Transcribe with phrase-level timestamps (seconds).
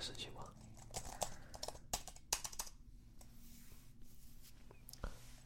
[0.00, 0.44] 事情吗？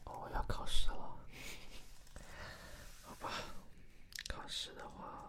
[0.05, 1.19] 哦，要考试了。
[3.05, 3.31] 好吧，
[4.29, 5.29] 考试的话，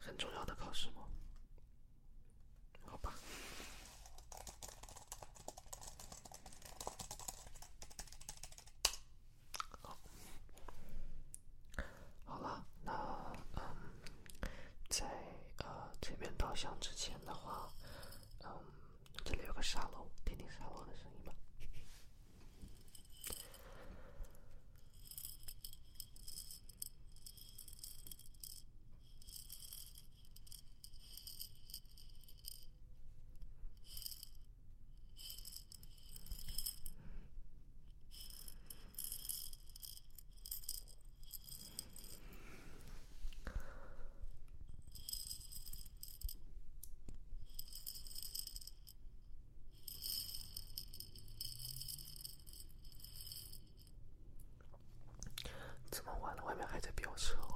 [0.00, 1.02] 很重要的考试吗？
[2.86, 3.14] 好吧。
[9.82, 9.98] 好，
[12.26, 12.92] 好了，那
[13.56, 13.62] 嗯，
[14.88, 15.06] 在
[15.58, 17.43] 呃这边导向之前的话，
[19.64, 21.32] 沙漏，听听沙漏的声音吧。
[55.90, 56.02] 这
[56.56, 56.64] 么
[57.48, 57.53] 晚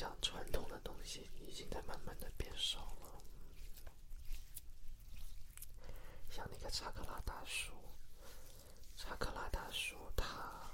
[0.00, 3.20] 像传统的东西已经在慢慢的变少了。
[6.30, 7.74] 像那个查克拉大叔，
[8.96, 10.70] 查克拉大叔他，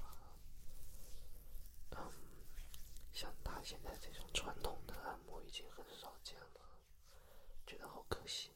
[1.91, 1.99] 嗯，
[3.11, 6.61] 像他现在这种传统的按摩已经很少见了，
[7.65, 8.49] 觉得好可惜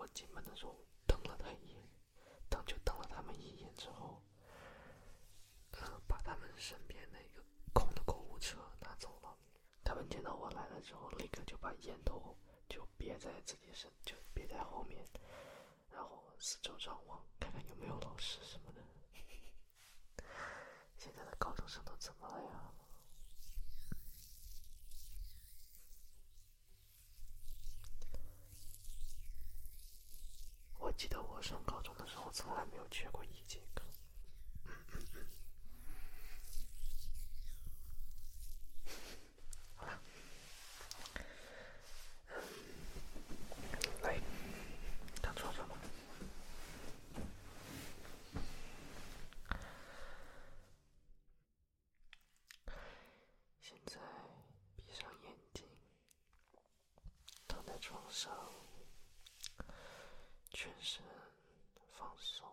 [0.00, 0.74] 我进门的时候
[1.06, 1.86] 瞪了他一眼，
[2.48, 4.22] 瞪就瞪了他们一眼之后，
[5.72, 7.44] 呃，把他们身边那个
[7.74, 9.36] 空的购物车拿走了。
[9.84, 12.34] 他们见到我来了之后，立刻就把烟头
[12.66, 15.06] 就别在自己身，就别在后面，
[15.90, 18.80] 然后四周张望，看看有没有老师什么的。
[20.96, 22.69] 现在的高中生都怎么了呀？
[31.00, 33.82] 记得我上高中的时候，从来没有缺过一节课。
[53.58, 53.98] 现在
[54.76, 55.64] 闭上眼睛。
[57.48, 58.30] 躺在床上。
[60.62, 61.00] 全身
[61.96, 62.49] 放松。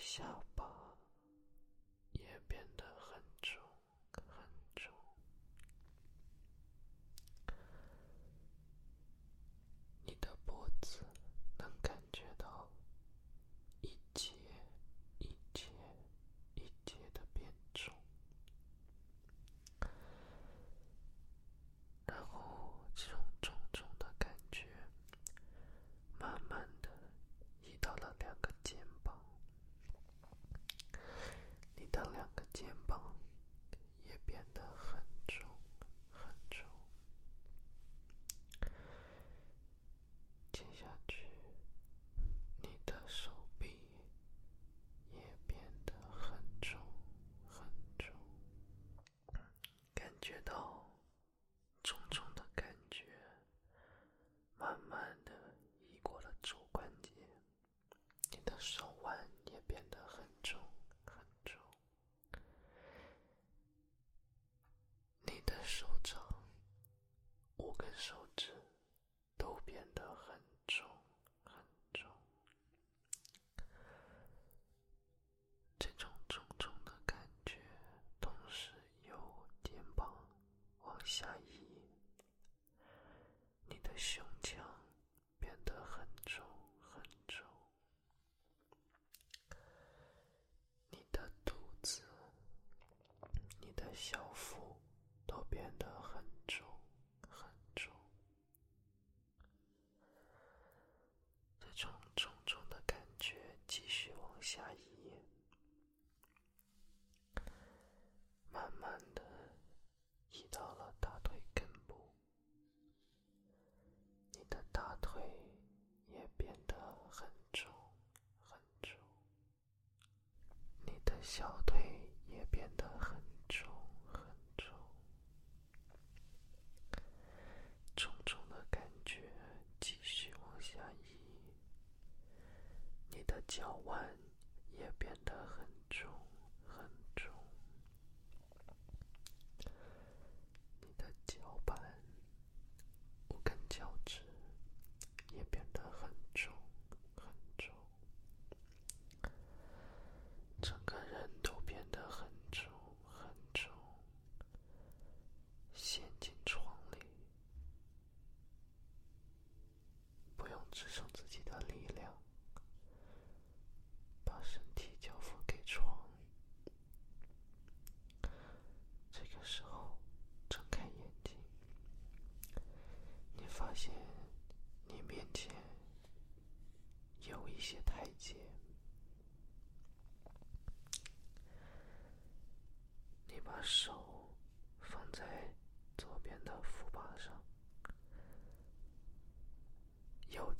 [0.00, 0.24] все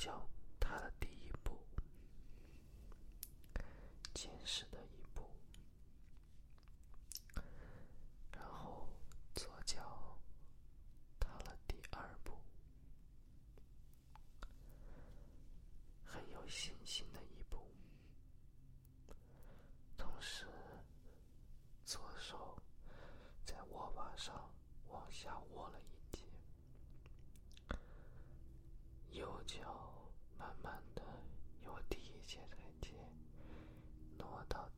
[0.01, 0.11] 觉
[34.51, 34.69] 到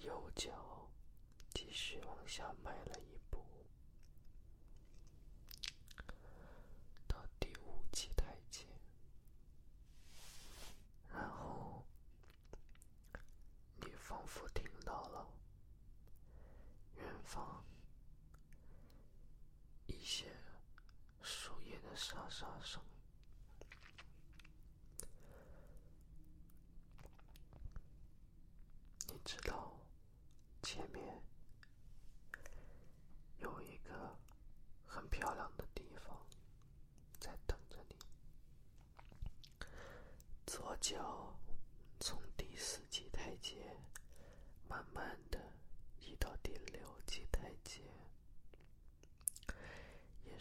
[0.00, 0.50] 右脚
[1.52, 3.19] 继续往下迈了一步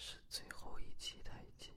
[0.01, 1.73] 是最后一级台阶，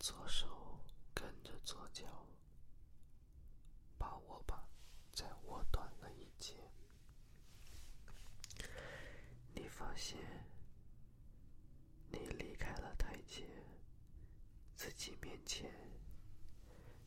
[0.00, 0.80] 左手
[1.14, 2.04] 跟着左脚，
[3.96, 4.66] 把我把
[5.12, 6.56] 再握短了一截。
[9.54, 10.18] 你发现，
[12.10, 13.46] 你离开了台阶，
[14.74, 15.72] 自己面前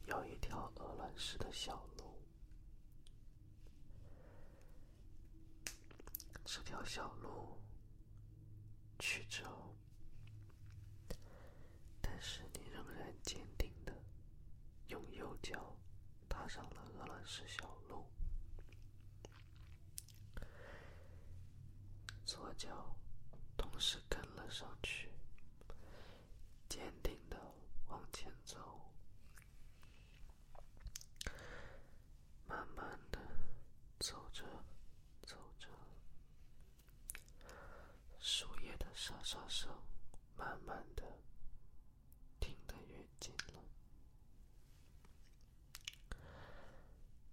[0.05, 1.90] 有一条鹅卵石的小路。
[6.85, 7.59] 小路，
[8.99, 9.73] 去找。
[12.01, 13.93] 但是你仍然坚定的
[14.87, 15.75] 用右脚
[16.27, 18.05] 踏上了鹅卵石小路，
[22.25, 22.95] 左脚
[23.57, 25.00] 同时跟了上去。
[38.23, 39.67] 树叶的沙沙声
[40.37, 41.01] 慢慢的
[42.39, 43.63] 听得越近了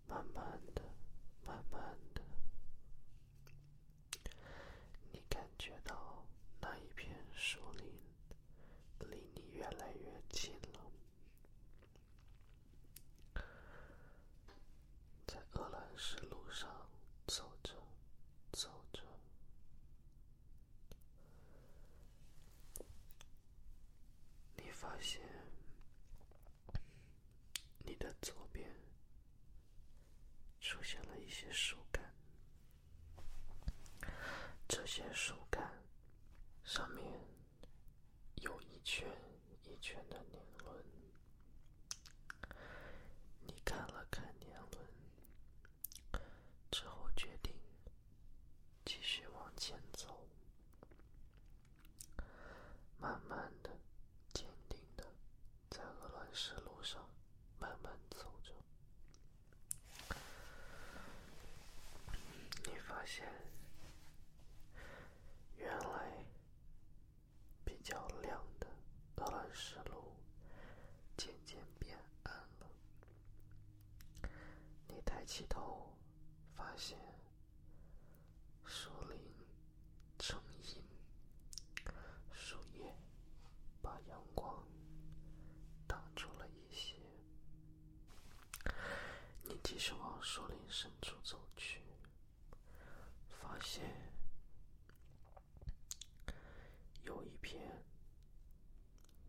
[0.07, 0.81] 慢慢的
[1.45, 1.83] 慢慢
[2.15, 2.23] 的
[5.13, 6.25] 你感觉到
[6.59, 7.87] 那一片树林
[9.11, 10.81] 离你越来越近了
[15.27, 16.88] 在鹅卵石路上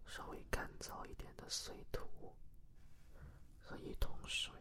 [0.10, 2.36] 稍微干燥一点的碎土
[3.62, 4.52] 和一桶水。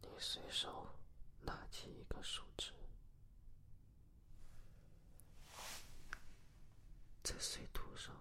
[0.00, 0.86] 你随手
[1.42, 2.72] 拿起一个树枝
[7.22, 8.14] 在碎土上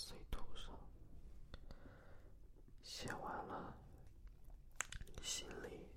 [0.00, 0.72] 随图上
[2.84, 3.74] 写完了，
[5.24, 5.88] 心里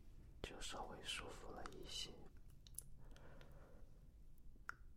[0.42, 2.10] 就稍微舒服了一些。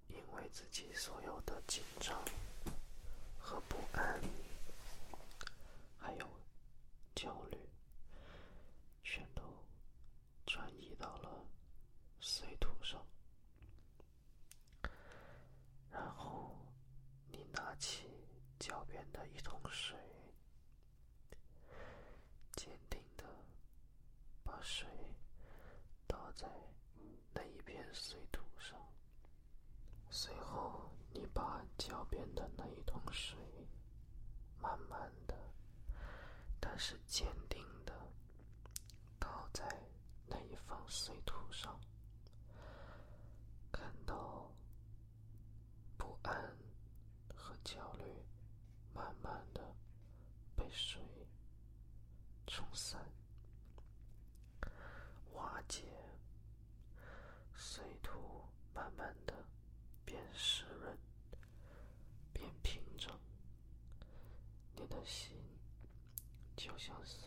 [0.09, 2.19] 因为自己所有的紧张
[3.39, 4.19] 和不安。
[5.99, 6.27] 还有
[7.15, 7.64] 焦虑。
[18.75, 19.97] 脚边的一桶水，
[22.57, 23.25] 坚定的
[24.43, 24.89] 把水
[26.09, 26.49] 倒在
[27.33, 28.77] 那一片碎土上。
[30.11, 33.39] 随后你把脚边的那一桶水，
[34.61, 35.37] 慢慢的，
[36.59, 37.93] 但是坚定的
[39.21, 39.63] 倒在
[40.27, 41.15] 那一方碎。
[66.91, 67.24] anxious.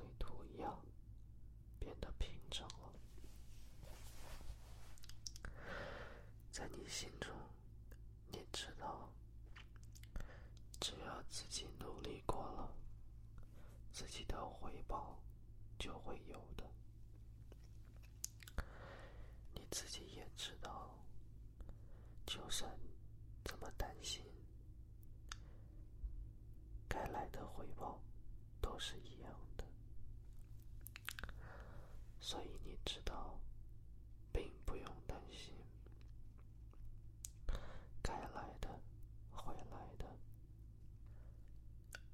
[32.97, 33.39] 知道
[34.33, 35.53] 并不用担心
[38.01, 38.67] 该来的
[39.29, 40.05] 会来的，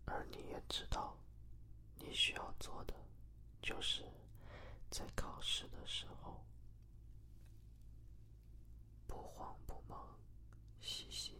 [0.03, 1.15] 而你也知道
[1.95, 2.93] 你需要做的
[3.61, 4.03] 就是
[4.91, 6.43] 在考试的时候
[9.07, 10.05] 不慌不忙，
[10.81, 11.33] 细心。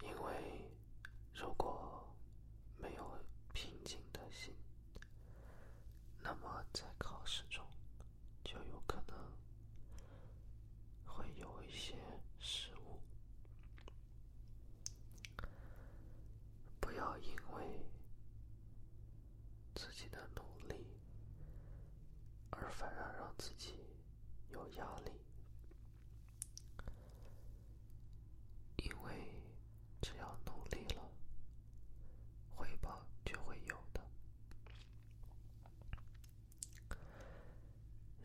[0.00, 0.70] 因为
[1.34, 1.73] 如果。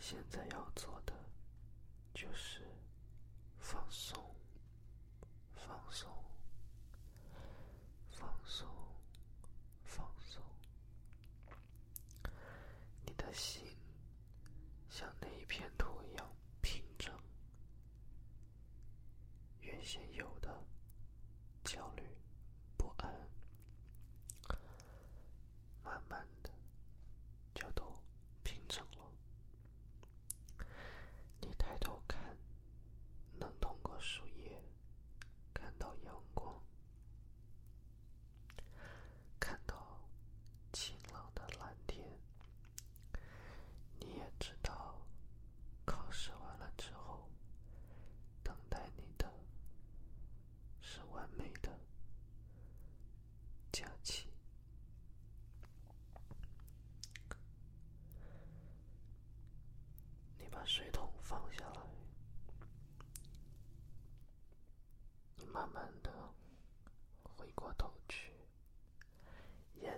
[0.10, 0.99] 现在要做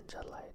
[0.02, 0.51] Angela.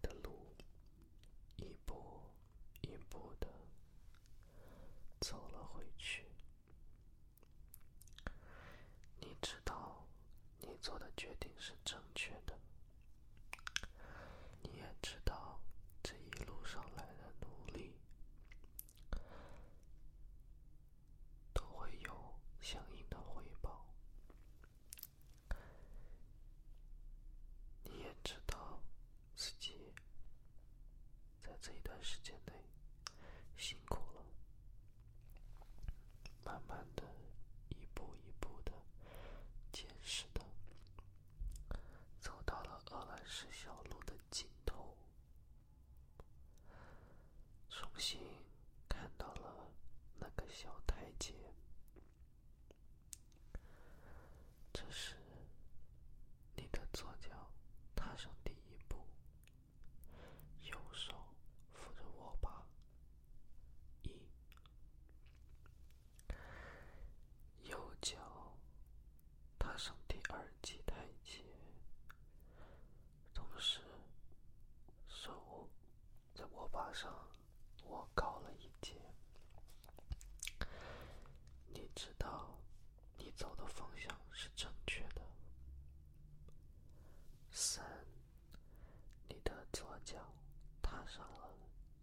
[91.07, 91.49] 上了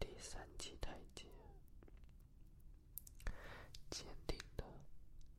[0.01, 1.27] 第三级台阶，
[3.91, 4.65] 坚定的、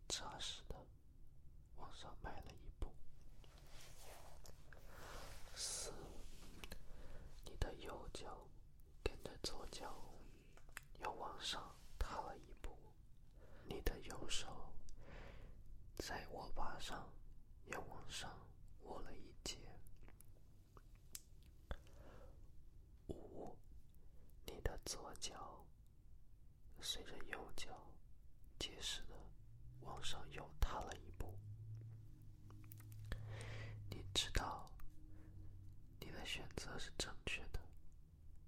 [0.08, 0.76] 扎实的
[1.78, 2.94] 往上迈了一步。
[5.56, 5.92] 四，
[7.46, 8.48] 你的右脚
[9.04, 9.94] 跟着左脚
[11.00, 12.78] 又往上踏了一步，
[13.64, 14.48] 你的右手
[15.98, 17.10] 在握把上
[17.66, 18.30] 又往上
[18.84, 19.58] 握了一截。
[23.08, 23.56] 五，
[24.46, 25.66] 你的左脚
[26.80, 27.92] 随着右脚
[28.60, 29.16] 结实的
[29.82, 31.36] 往上又踏了一步。
[33.90, 34.72] 你知道
[36.00, 37.60] 你的选择是正确的，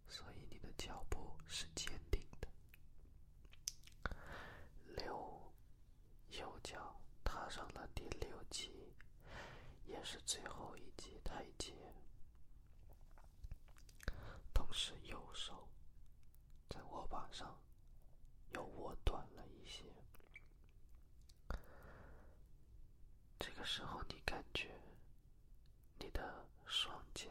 [0.08, 2.47] 所以你的脚步是坚定的。
[4.95, 5.52] 六，
[6.30, 8.93] 右脚踏上了第六级，
[9.86, 11.73] 也是最后一级台阶。
[14.54, 15.67] 同时，右手
[16.69, 17.60] 在握把上
[18.52, 19.84] 又握短了一些。
[23.39, 24.69] 这个时候，你感觉
[25.99, 27.30] 你的双脚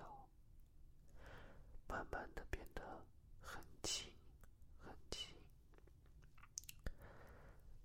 [1.89, 2.83] 慢慢的变得
[3.41, 4.13] 很轻，
[4.85, 5.35] 很轻。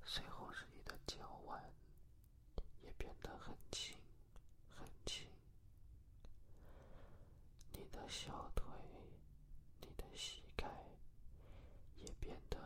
[0.03, 1.63] 随后是你的脚腕
[2.81, 3.97] 也变得很轻，
[4.75, 5.25] 很轻。
[7.71, 8.51] 你的小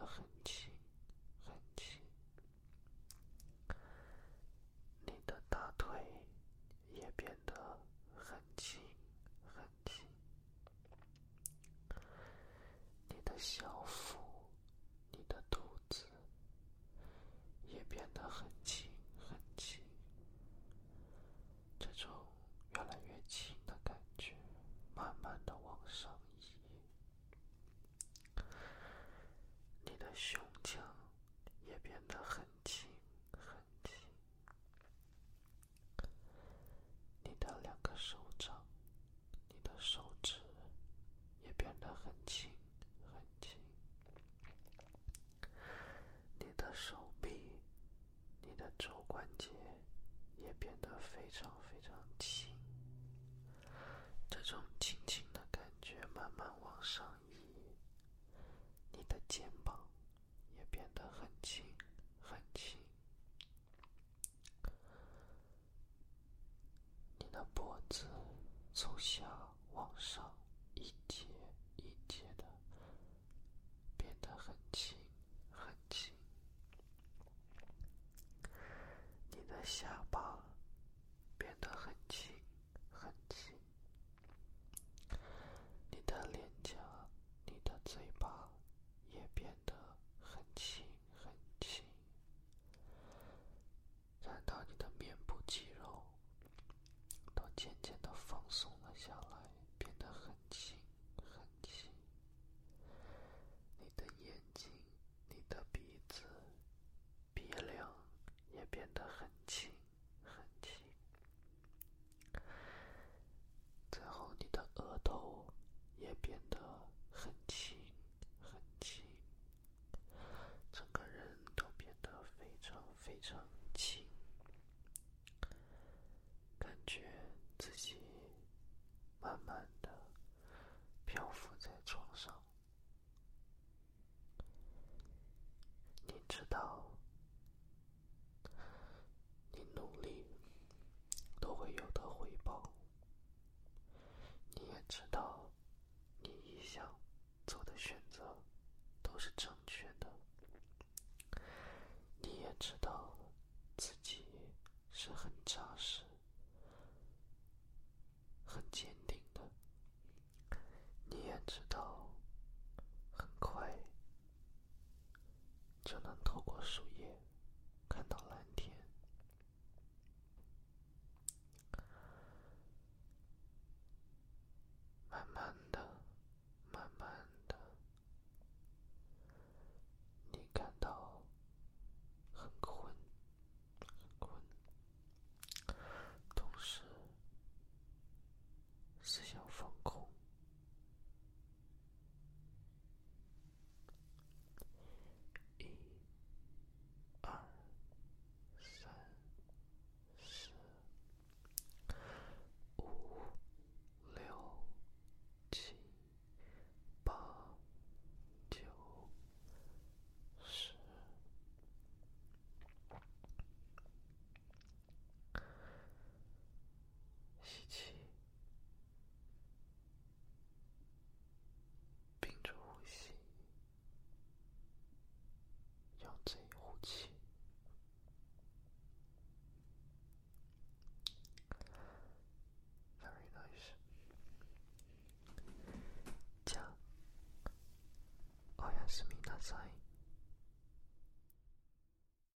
[0.08, 0.71] 很轻
[1.45, 2.00] 很轻，
[5.06, 5.89] 你的大腿
[6.91, 7.54] 也变得
[8.15, 8.80] 很轻
[9.43, 10.06] 很轻，
[13.36, 13.75] 你